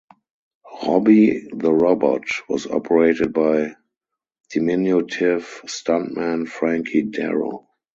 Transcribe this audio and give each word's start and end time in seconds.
Robby 0.83 1.47
the 1.53 1.71
Robot 1.71 2.23
was 2.49 2.65
operated 2.65 3.33
by 3.33 3.75
diminutive 4.49 5.43
stuntman 5.67 6.47
Frankie 6.47 7.03
Darro. 7.03 7.67